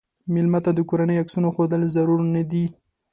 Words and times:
مېلمه 0.33 0.59
ته 0.65 0.71
د 0.75 0.79
کورنۍ 0.89 1.15
عکسونه 1.23 1.47
ښودل 1.55 1.81
ضرور 1.95 2.19
نه 2.35 2.43
دي. 2.51 2.65